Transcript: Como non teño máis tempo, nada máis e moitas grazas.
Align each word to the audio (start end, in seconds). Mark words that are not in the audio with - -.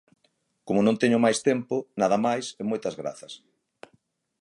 Como 0.67 0.81
non 0.83 0.99
teño 1.01 1.23
máis 1.25 1.39
tempo, 1.49 1.75
nada 2.01 2.17
máis 2.25 2.45
e 2.61 2.63
moitas 2.69 2.95
grazas. 3.01 3.33